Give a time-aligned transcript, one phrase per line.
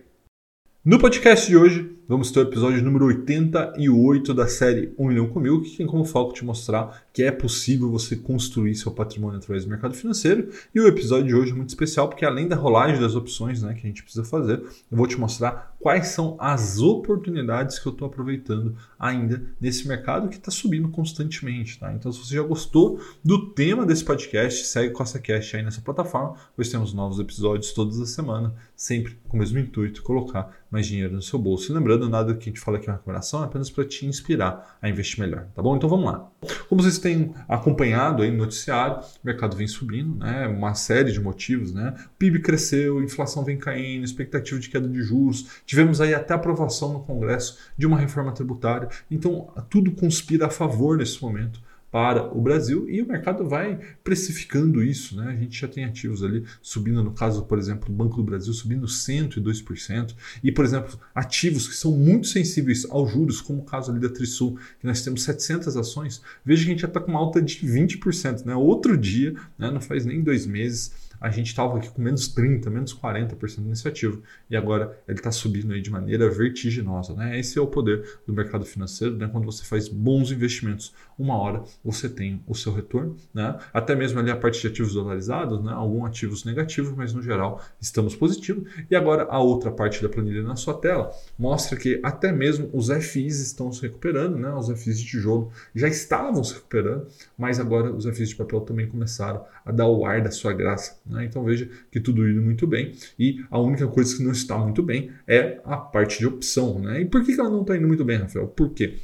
[0.85, 5.39] No podcast de hoje, vamos ter o episódio número 88 da série 1 milhão com
[5.39, 9.63] mil, que tem como foco te mostrar que é possível você construir seu patrimônio através
[9.63, 10.49] do mercado financeiro.
[10.73, 13.75] E o episódio de hoje é muito especial porque além da rolagem das opções né,
[13.75, 17.91] que a gente precisa fazer, eu vou te mostrar quais são as oportunidades que eu
[17.91, 21.77] estou aproveitando ainda nesse mercado que está subindo constantemente.
[21.77, 21.93] Tá?
[21.93, 26.35] Então, se você já gostou do tema desse podcast, segue o CostaCast aí nessa plataforma,
[26.55, 31.13] pois temos novos episódios todas as semanas, sempre com o mesmo intuito, colocar mais dinheiro
[31.13, 31.71] no seu bolso.
[31.71, 34.05] E lembrando, nada que a gente fala aqui é uma recomendação, é apenas para te
[34.05, 35.75] inspirar a investir melhor, tá bom?
[35.75, 36.31] Então vamos lá.
[36.69, 40.47] Como vocês têm acompanhado aí no noticiário, o mercado vem subindo, né?
[40.47, 41.93] Uma série de motivos, né?
[42.05, 46.93] O PIB cresceu, inflação vem caindo, expectativa de queda de juros, tivemos aí até aprovação
[46.93, 48.87] no Congresso de uma reforma tributária.
[49.11, 51.61] Então, tudo conspira a favor nesse momento
[51.93, 55.15] para o Brasil e o mercado vai precificando isso.
[55.15, 55.27] Né?
[55.27, 58.51] A gente já tem ativos ali subindo, no caso, por exemplo, do Banco do Brasil
[58.51, 63.91] subindo 102%, e, por exemplo, ativos que são muito sensíveis aos juros, como o caso
[63.91, 67.11] ali da Trisul, que nós temos 700 ações, veja que a gente já está com
[67.11, 68.43] uma alta de 20%.
[68.43, 68.55] Né?
[68.55, 70.91] Outro dia, né, não faz nem dois meses,
[71.23, 75.31] a gente estava aqui com menos 30%, menos 40% nesse ativo e agora ele está
[75.31, 77.13] subindo aí de maneira vertiginosa.
[77.13, 77.39] Né?
[77.39, 79.29] Esse é o poder do mercado financeiro, né?
[79.31, 83.57] quando você faz bons investimentos, uma hora você tem o seu retorno, né?
[83.73, 85.71] até mesmo ali a parte de ativos dolarizados, né?
[85.71, 88.69] alguns ativos negativos, mas no geral estamos positivos.
[88.91, 92.89] E agora a outra parte da planilha na sua tela mostra que até mesmo os
[92.89, 94.53] FIs estão se recuperando, né?
[94.53, 97.07] os FIs de tijolo já estavam se recuperando,
[97.37, 101.01] mas agora os FIs de papel também começaram a dar o ar da sua graça.
[101.05, 101.12] Né?
[101.21, 104.81] Então veja que tudo indo muito bem e a única coisa que não está muito
[104.81, 106.79] bem é a parte de opção.
[106.79, 107.01] Né?
[107.01, 108.47] E por que ela não está indo muito bem, Rafael?
[108.47, 108.99] Por quê?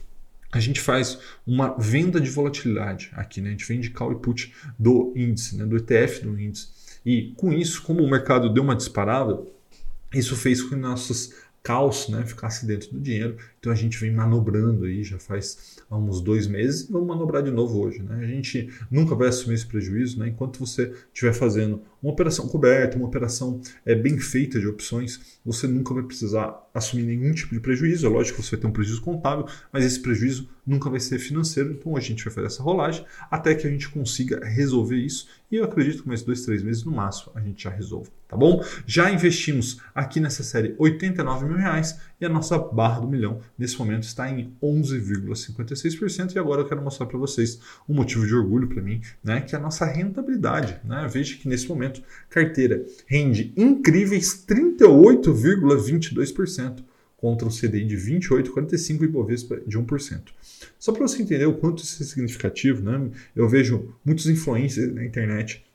[0.51, 3.49] a gente faz uma venda de volatilidade aqui, né?
[3.49, 5.65] A gente vende call e put do índice, né?
[5.65, 6.69] do ETF do índice.
[7.05, 9.39] E com isso, como o mercado deu uma disparada,
[10.13, 13.37] isso fez com que nossos caos né, ficasse dentro do dinheiro.
[13.59, 17.51] Então a gente vem manobrando aí já faz uns dois meses e vamos manobrar de
[17.51, 18.01] novo hoje.
[18.01, 18.15] Né?
[18.21, 20.29] A gente nunca vai assumir esse prejuízo né?
[20.29, 25.67] enquanto você estiver fazendo uma operação coberta, uma operação é, bem feita de opções, você
[25.67, 28.05] nunca vai precisar assumir nenhum tipo de prejuízo.
[28.05, 31.19] É lógico que você vai ter um prejuízo contábil, mas esse prejuízo nunca vai ser
[31.19, 31.71] financeiro.
[31.71, 35.27] Então a gente vai fazer essa rolagem até que a gente consiga resolver isso.
[35.51, 38.37] E eu acredito que mais dois, três meses no máximo a gente já resolve, tá
[38.37, 38.63] bom?
[38.85, 43.77] Já investimos aqui nessa série 89 mil reais e a nossa barra do milhão nesse
[43.77, 48.67] momento está em 11,56% e agora eu quero mostrar para vocês um motivo de orgulho
[48.67, 51.07] para mim, né, que é a nossa rentabilidade, né?
[51.11, 56.83] Veja que nesse momento carteira rende incríveis 38,22%
[57.15, 60.21] contra um CDI de 28,45 e Bovespa de 1%.
[60.77, 63.11] Só para você entender o quanto isso é significativo, né?
[63.35, 65.65] Eu vejo muitos influencers na internet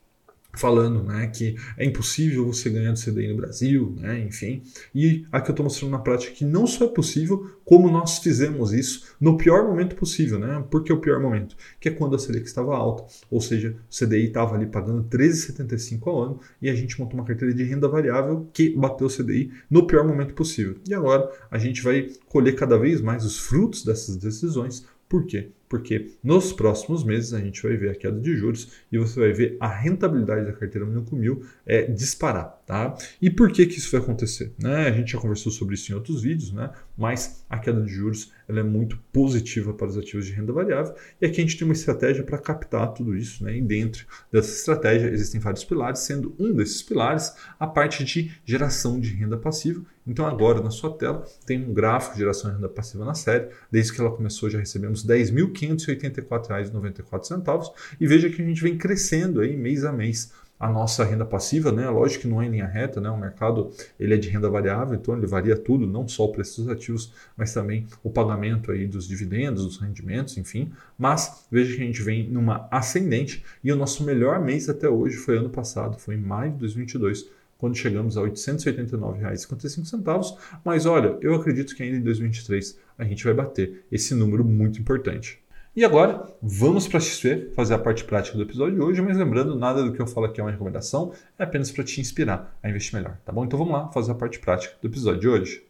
[0.59, 4.63] falando né, que é impossível você ganhar do CDI no Brasil, né, enfim.
[4.93, 8.73] E aqui eu estou mostrando na prática que não só é possível, como nós fizemos
[8.73, 10.39] isso no pior momento possível.
[10.39, 10.63] Né?
[10.69, 11.55] Por que o pior momento?
[11.79, 16.07] Que é quando a Selic estava alta, ou seja, o CDI estava ali pagando 13,75
[16.07, 19.51] ao ano e a gente montou uma carteira de renda variável que bateu o CDI
[19.69, 20.75] no pior momento possível.
[20.87, 24.85] E agora a gente vai colher cada vez mais os frutos dessas decisões.
[25.15, 25.51] Por quê?
[25.67, 29.33] porque nos próximos meses a gente vai ver a queda de juros e você vai
[29.33, 32.61] ver a rentabilidade da carteira Minuco Mil é, disparar.
[32.65, 32.97] Tá?
[33.21, 34.51] E por que, que isso vai acontecer?
[34.57, 34.87] Né?
[34.87, 36.71] A gente já conversou sobre isso em outros vídeos, né?
[36.97, 40.95] mas a queda de juros ela é muito positiva para os ativos de renda variável
[41.21, 43.43] e aqui a gente tem uma estratégia para captar tudo isso.
[43.43, 43.57] Né?
[43.57, 48.99] E dentro dessa estratégia existem vários pilares, sendo um desses pilares a parte de geração
[48.99, 49.83] de renda passiva.
[50.07, 53.49] Então agora na sua tela tem um gráfico de geração de renda passiva na série.
[53.71, 58.77] Desde que ela começou já recebemos 10.500 R$ 584,94 e veja que a gente vem
[58.77, 61.89] crescendo aí mês a mês a nossa renda passiva, né?
[61.89, 63.09] Lógico que não é em linha reta, né?
[63.09, 66.61] O mercado ele é de renda variável, então ele varia tudo, não só o preço
[66.61, 70.71] dos ativos, mas também o pagamento aí dos dividendos, dos rendimentos, enfim.
[70.97, 75.17] Mas veja que a gente vem numa ascendente e o nosso melhor mês até hoje
[75.17, 80.37] foi ano passado, foi em maio de 2022, quando chegamos a R$ 889,55.
[80.63, 84.79] Mas olha, eu acredito que ainda em 2023 a gente vai bater esse número muito
[84.79, 85.39] importante.
[85.75, 89.17] E agora, vamos para a XP fazer a parte prática do episódio de hoje, mas
[89.17, 92.57] lembrando, nada do que eu falo aqui é uma recomendação, é apenas para te inspirar
[92.63, 93.43] a investir melhor, tá bom?
[93.43, 95.65] Então vamos lá fazer a parte prática do episódio de hoje.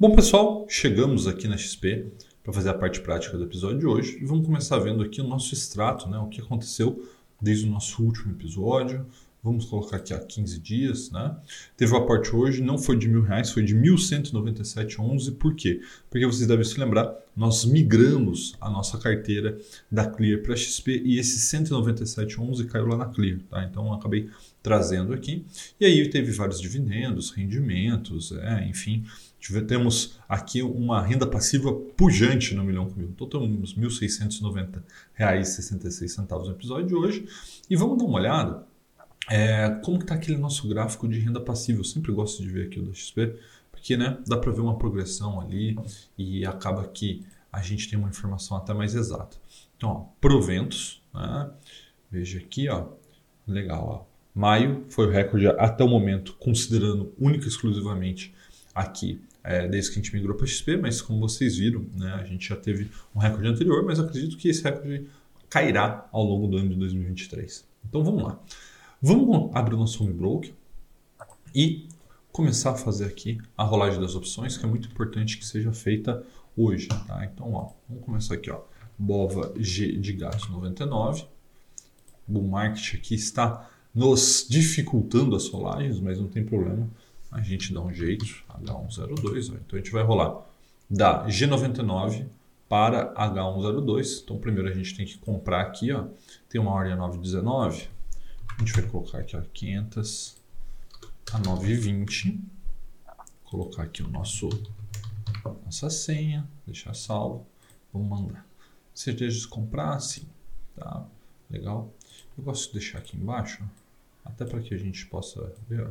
[0.00, 2.06] Bom, pessoal, chegamos aqui na XP
[2.42, 5.24] para fazer a parte prática do episódio de hoje e vamos começar vendo aqui o
[5.24, 7.06] nosso extrato, né, o que aconteceu
[7.38, 9.04] desde o nosso último episódio,
[9.44, 11.36] Vamos colocar aqui há 15 dias, né?
[11.76, 15.34] Teve o aporte hoje, não foi de mil reais, foi de 1.197,11.
[15.34, 15.80] Por quê?
[16.08, 19.58] Porque vocês devem se lembrar, nós migramos a nossa carteira
[19.90, 23.64] da Clear para XP e esse 197,11 caiu lá na Clear, tá?
[23.64, 24.30] Então acabei
[24.62, 25.44] trazendo aqui.
[25.80, 29.04] E aí teve vários dividendos, rendimentos, é, enfim.
[29.66, 33.10] Temos aqui uma renda passiva pujante no milhão comigo.
[33.12, 37.26] Então temos R$ 1.690,66 no episódio de hoje.
[37.68, 38.70] E vamos dar uma olhada
[39.30, 41.80] é, como está aquele nosso gráfico de renda passiva.
[41.80, 43.36] Eu sempre gosto de ver aqui o da XP,
[43.70, 45.76] porque né, dá para ver uma progressão ali
[46.16, 49.36] e acaba que a gente tem uma informação até mais exata.
[49.76, 51.50] Então, ó, proventos, né?
[52.10, 52.88] veja aqui, ó,
[53.46, 58.34] legal, ó, Maio foi o recorde até o momento, considerando única e exclusivamente
[58.74, 62.24] aqui, é, desde que a gente migrou para XP, mas como vocês viram, né, a
[62.24, 65.06] gente já teve um recorde anterior, mas acredito que esse recorde
[65.50, 67.66] cairá ao longo do ano de 2023.
[67.86, 68.40] Então vamos lá.
[69.04, 70.54] Vamos abrir o nosso home broker
[71.52, 71.88] e
[72.30, 76.24] começar a fazer aqui a rolagem das opções, que é muito importante que seja feita
[76.56, 76.86] hoje.
[76.86, 77.24] Tá?
[77.24, 78.48] Então, ó, vamos começar aqui.
[78.48, 78.60] Ó.
[78.96, 81.24] Bova G de gato 99.
[82.28, 86.88] O market aqui está nos dificultando as rolagens, mas não tem problema.
[87.32, 88.24] A gente dá um jeito,
[88.62, 89.50] H102.
[89.50, 89.56] Ó.
[89.56, 90.46] Então a gente vai rolar
[90.88, 92.26] da G99
[92.68, 94.22] para H102.
[94.22, 96.04] Então primeiro a gente tem que comprar aqui, ó.
[96.48, 97.88] Tem uma ordem a 919.
[98.56, 100.36] A gente vai colocar aqui ó, 500
[101.32, 102.40] a 920.
[103.44, 104.48] Colocar aqui o nosso
[105.64, 107.46] nossa senha, deixar salvo.
[107.92, 108.46] Vamos mandar.
[108.94, 109.98] Certeza de comprar?
[110.00, 110.26] Sim.
[110.76, 111.06] Tá?
[111.50, 111.92] Legal.
[112.36, 113.62] Eu gosto de deixar aqui embaixo.
[114.24, 115.90] Até para que a gente possa ver.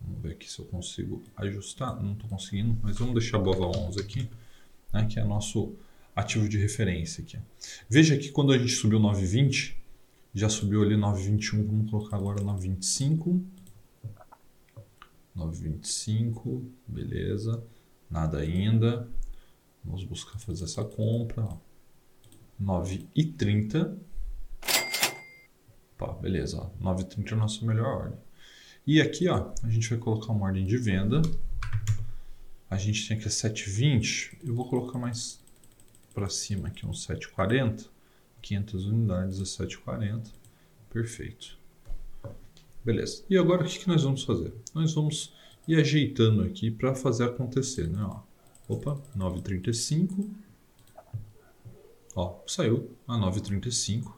[0.00, 2.00] Vamos ver aqui se eu consigo ajustar.
[2.02, 4.28] Não estou conseguindo, mas vamos deixar a BOVA 11 aqui,
[4.92, 5.74] né, que é nosso
[6.14, 7.38] ativo de referência aqui.
[7.88, 9.76] Veja que quando a gente subiu 920,
[10.34, 13.44] já subiu ali 921, vamos colocar agora 925.
[15.34, 17.62] 925, beleza.
[18.10, 19.08] Nada ainda.
[19.84, 21.46] Vamos buscar fazer essa compra.
[22.60, 23.96] 9,30.
[25.96, 28.18] Pá, beleza, ó, 9,30 é a nossa melhor ordem.
[28.86, 31.22] E aqui, ó, a gente vai colocar uma ordem de venda.
[32.68, 34.38] A gente tem aqui a 7,20.
[34.44, 35.40] Eu vou colocar mais
[36.12, 37.93] para cima aqui, uns 7,40.
[38.44, 40.30] 500 unidades a 7,40.
[40.90, 41.58] Perfeito.
[42.84, 43.24] Beleza.
[43.28, 44.52] E agora o que, que nós vamos fazer?
[44.74, 45.32] Nós vamos
[45.66, 48.04] ir ajeitando aqui para fazer acontecer, né?
[48.04, 48.20] Ó.
[48.68, 50.28] Opa, 9,35.
[52.14, 54.12] Ó, saiu a 9,35.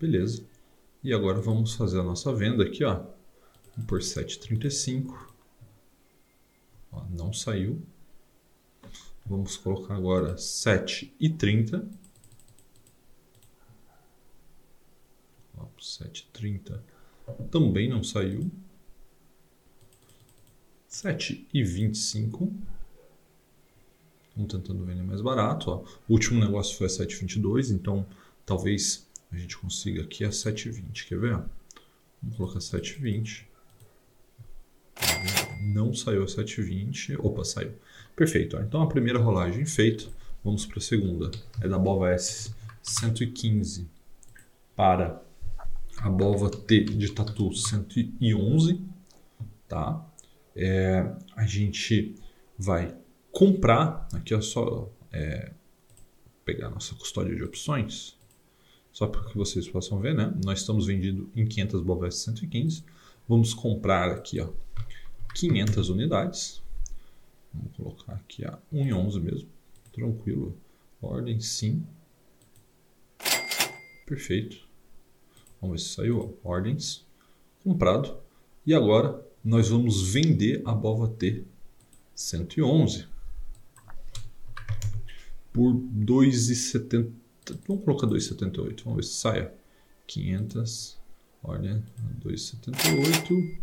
[0.00, 0.44] Beleza.
[1.02, 3.04] E agora vamos fazer a nossa venda aqui, ó.
[3.86, 5.12] Por 7,35.
[6.92, 7.82] Ó, não saiu.
[9.26, 11.86] Vamos colocar agora 7,30.
[15.80, 16.80] 7,30
[17.50, 18.50] também não saiu.
[20.90, 22.50] 7,25.
[24.28, 25.70] Estamos tentando vender mais barato.
[25.70, 25.84] Ó.
[26.08, 28.06] O último negócio foi a 7,22, então
[28.46, 31.06] talvez a gente consiga aqui a 720.
[31.06, 31.42] Quer ver?
[32.22, 33.46] Vamos colocar 720.
[35.60, 37.16] Não saiu a 720.
[37.18, 37.72] Opa, saiu.
[38.16, 38.56] Perfeito.
[38.56, 40.04] Então a primeira rolagem feita.
[40.42, 41.30] Vamos para a segunda.
[41.60, 43.86] É da Bova S 115
[44.74, 45.22] para
[46.02, 48.80] a Bova T de Tatu 111.
[49.66, 50.04] Tá?
[50.54, 52.14] É, a gente
[52.58, 52.96] vai
[53.30, 54.08] comprar.
[54.12, 55.52] Aqui é só é,
[56.44, 58.16] pegar nossa custódia de opções
[58.92, 60.34] só para que vocês possam ver, né?
[60.44, 62.82] Nós estamos vendido em 500 Bovesp 115.
[63.28, 64.50] Vamos comprar aqui, ó,
[65.34, 66.62] 500 unidades.
[67.54, 69.48] Vamos colocar aqui a 1,11 mesmo.
[69.92, 70.56] Tranquilo.
[71.00, 71.86] Ordem sim.
[74.04, 74.67] Perfeito.
[75.60, 76.36] Vamos ver se saiu.
[76.44, 76.50] Ó.
[76.50, 77.06] Ordens.
[77.62, 78.16] Comprado.
[78.66, 81.44] E agora nós vamos vender a Bova T
[82.14, 83.06] 111
[85.52, 87.12] por 2,70
[87.66, 88.84] Vamos colocar 2,78.
[88.84, 89.54] Vamos ver se saia.
[90.06, 90.98] 500.
[91.42, 91.82] Ordem
[92.20, 93.58] 2,78.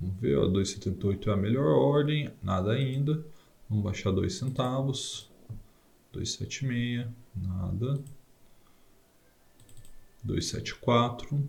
[0.00, 2.30] Vamos ver, 2,78 é a melhor ordem.
[2.42, 3.24] Nada ainda.
[3.68, 5.30] Vamos baixar 2 centavos.
[6.14, 7.08] 2,76.
[7.34, 8.02] Nada.
[10.26, 11.42] 274.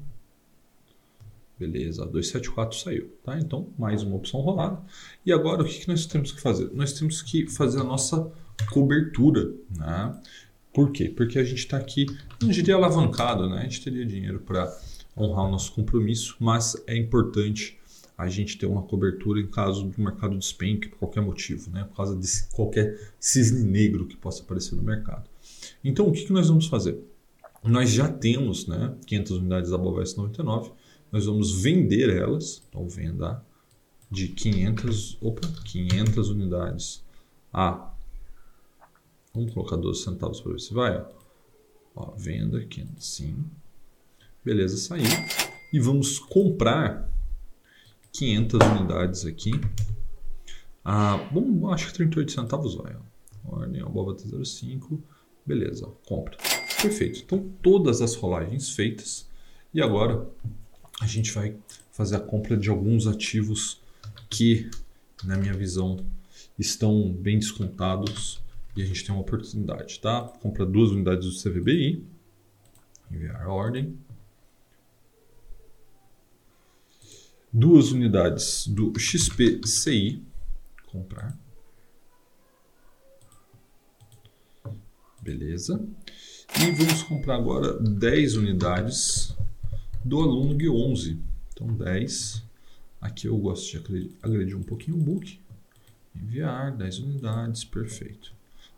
[1.59, 3.37] Beleza, 274 saiu, tá?
[3.39, 4.79] Então, mais uma opção rolada.
[5.25, 6.69] E agora, o que, que nós temos que fazer?
[6.73, 8.31] Nós temos que fazer a nossa
[8.71, 10.21] cobertura, né?
[10.71, 11.09] Por quê?
[11.09, 12.05] Porque a gente está aqui,
[12.39, 13.61] não diria alavancado, né?
[13.61, 14.71] A gente teria dinheiro para
[15.17, 17.79] honrar o nosso compromisso, mas é importante
[18.15, 21.83] a gente ter uma cobertura em caso do mercado despenque por qualquer motivo, né?
[21.83, 25.29] por causa de qualquer cisne negro que possa aparecer no mercado.
[25.83, 26.99] Então, o que, que nós vamos fazer?
[27.67, 30.71] Nós já temos né, 500 unidades da Bovesp 99,
[31.11, 33.43] nós vamos vender elas, então venda
[34.09, 37.03] de 500, opa, 500 unidades
[37.51, 37.93] a,
[39.33, 41.05] vamos colocar 12 centavos para ver se vai, ó.
[41.95, 43.43] ó venda aqui, sim,
[44.45, 45.03] beleza, saiu,
[45.73, 47.09] e vamos comprar
[48.13, 49.51] 500 unidades aqui,
[50.85, 53.57] a, bom, acho que 38 centavos vai, ó.
[53.57, 55.01] ordem, abóbora 05,
[55.45, 56.37] beleza, ó, compra,
[56.81, 59.27] perfeito, então todas as rolagens feitas,
[59.73, 60.27] e agora
[60.99, 61.55] a gente vai
[61.91, 63.81] fazer a compra de alguns ativos
[64.29, 64.69] que,
[65.23, 65.97] na minha visão,
[66.57, 68.41] estão bem descontados
[68.75, 70.21] e a gente tem uma oportunidade, tá?
[70.41, 72.05] Compra duas unidades do CVBI,
[73.11, 73.97] enviar a ordem.
[77.51, 80.23] Duas unidades do XPCI,
[80.85, 81.35] comprar.
[85.21, 85.83] Beleza.
[86.59, 89.35] E vamos comprar agora 10 unidades
[90.03, 91.19] do aluno Gui 11.
[91.53, 92.43] Então 10.
[92.99, 95.39] Aqui eu gosto de agredir um pouquinho o book.
[96.15, 98.33] Enviar 10 unidades, perfeito.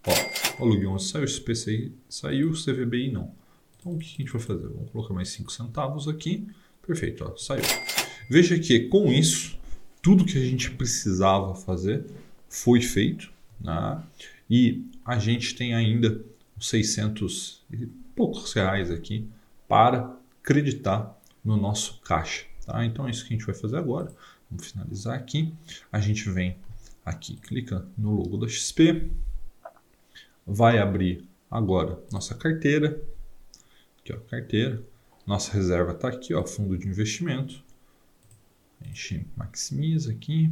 [0.05, 3.31] Ó, o alugue 11 saiu, o SPCI saiu, o CVBI não.
[3.79, 4.67] Então o que a gente vai fazer?
[4.67, 6.47] Vamos colocar mais 5 centavos aqui.
[6.85, 7.63] Perfeito, ó, saiu.
[8.29, 9.57] Veja que com isso,
[10.01, 12.05] tudo que a gente precisava fazer
[12.49, 13.31] foi feito.
[13.61, 14.03] Né?
[14.49, 16.21] E a gente tem ainda
[16.59, 17.85] 600 e
[18.15, 19.27] poucos reais aqui
[19.67, 22.45] para acreditar no nosso caixa.
[22.65, 22.83] Tá?
[22.85, 24.13] Então é isso que a gente vai fazer agora.
[24.49, 25.53] Vamos finalizar aqui.
[25.91, 26.57] A gente vem
[27.05, 29.11] aqui, clica no logo da XP,
[30.45, 33.01] vai abrir agora nossa carteira.
[33.99, 34.83] Aqui, ó, carteira.
[35.25, 37.63] Nossa reserva está aqui, ó, fundo de investimento.
[38.81, 40.51] A gente maximiza aqui.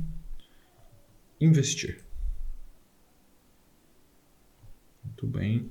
[1.40, 2.04] Investir.
[5.04, 5.70] Muito bem.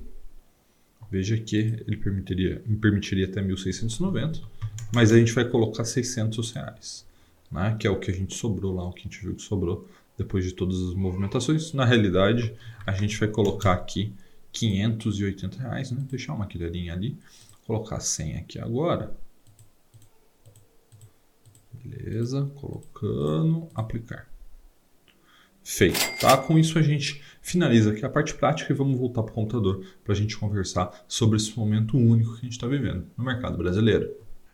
[1.09, 4.41] Veja que ele permitiria, me permitiria até 1.690,
[4.93, 7.05] mas a gente vai colocar 600 reais,
[7.51, 7.75] né?
[7.79, 9.87] que é o que a gente sobrou lá, o que a gente viu que sobrou
[10.17, 11.71] depois de todas as movimentações.
[11.73, 12.53] Na realidade,
[12.85, 14.13] a gente vai colocar aqui
[14.51, 16.05] 580 reais, né?
[16.09, 17.17] deixar uma colherinha ali,
[17.65, 19.15] colocar 100 aqui agora.
[21.83, 24.27] Beleza, colocando, aplicar.
[25.69, 26.37] Feito, tá?
[26.37, 29.85] Com isso a gente finaliza aqui a parte prática e vamos voltar para o computador
[30.01, 33.57] para a gente conversar sobre esse momento único que a gente está vivendo no mercado
[33.57, 34.09] brasileiro.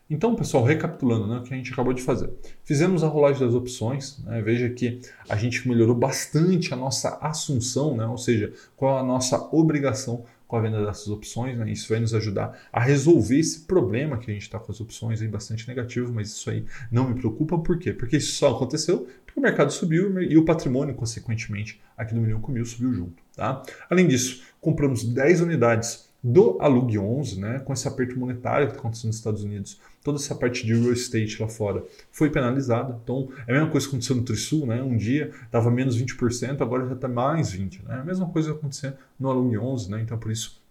[0.10, 2.32] Então, pessoal, recapitulando né, o que a gente acabou de fazer.
[2.64, 4.24] Fizemos a rolagem das opções.
[4.24, 9.04] Né, veja que a gente melhorou bastante a nossa assunção, né, ou seja, qual a
[9.04, 11.58] nossa obrigação com a venda dessas opções.
[11.58, 14.80] Né, isso vai nos ajudar a resolver esse problema que a gente está com as
[14.80, 17.58] opções aí bastante negativo, mas isso aí não me preocupa.
[17.58, 17.92] Por quê?
[17.92, 22.40] Porque isso só aconteceu porque o mercado subiu e o patrimônio, consequentemente, aqui do Milhão
[22.40, 23.24] com Mil subiu junto.
[23.36, 23.64] Tá?
[23.90, 28.80] Além disso, compramos 10 unidades do Alug 11, né, com esse aperto monetário que está
[28.80, 32.98] acontecendo nos Estados Unidos, toda essa parte de real estate lá fora foi penalizada.
[33.04, 34.82] Então, é a mesma coisa que aconteceu no Trisul, né?
[34.82, 37.84] Um dia estava menos 20%, agora já está mais 20%.
[37.84, 37.96] Né?
[37.96, 40.02] A mesma coisa acontecendo no Alug 11, né?
[40.02, 40.62] Então, por isso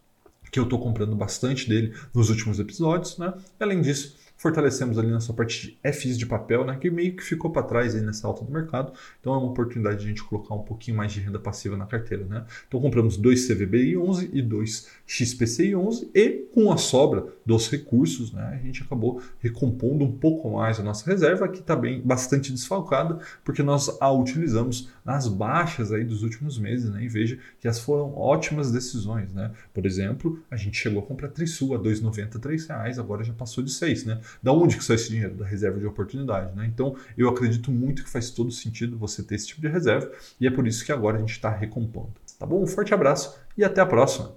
[0.51, 3.33] que eu estou comprando bastante dele nos últimos episódios, né?
[3.59, 7.23] E, além disso, fortalecemos ali nossa parte de FIs de papel, né, que meio que
[7.23, 8.93] ficou para trás aí nessa alta do mercado.
[9.21, 11.87] Então é uma oportunidade de a gente colocar um pouquinho mais de renda passiva na
[11.87, 12.25] carteira.
[12.25, 12.45] Né?
[12.67, 18.33] Então compramos dois CVBI 11 e dois XPCI 11 e com a sobra dos recursos,
[18.33, 22.51] né, a gente acabou recompondo um pouco mais a nossa reserva, que está bem bastante
[22.51, 27.03] desfalcada, porque nós a utilizamos nas baixas aí dos últimos meses, né?
[27.03, 29.51] E veja que as foram ótimas decisões, né?
[29.75, 33.73] Por exemplo, a gente chegou a comprar Trisul a 2,93 reais, agora já passou de
[33.73, 34.21] 6, né?
[34.43, 35.35] Da onde que sai esse dinheiro?
[35.35, 36.67] Da reserva de oportunidade, né?
[36.67, 40.11] Então, eu acredito muito que faz todo sentido você ter esse tipo de reserva
[40.41, 42.12] e é por isso que agora a gente está recompondo.
[42.39, 42.62] Tá bom?
[42.62, 44.35] Um forte abraço e até a próxima!